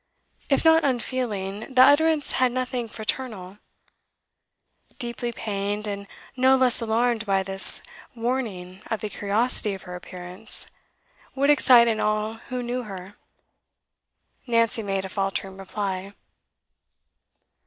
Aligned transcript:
If 0.49 0.65
not 0.65 0.83
unfeeling, 0.83 1.71
the 1.75 1.83
utterance 1.83 2.31
had 2.31 2.51
nothing 2.51 2.87
fraternal. 2.87 3.59
Deeply 4.97 5.31
pained, 5.31 5.85
and 5.85 6.07
no 6.35 6.55
less 6.55 6.81
alarmed 6.81 7.27
by 7.27 7.43
this 7.43 7.83
warning 8.15 8.81
of 8.87 9.01
the 9.01 9.09
curiosity 9.09 9.75
her 9.75 9.95
appearance 9.95 10.65
would 11.35 11.51
excite 11.51 11.87
in 11.87 11.99
all 11.99 12.33
who 12.49 12.63
knew 12.63 12.81
her, 12.81 13.15
Nancy 14.47 14.81
made 14.81 15.05
a 15.05 15.09
faltering 15.09 15.55
reply. 15.57 16.13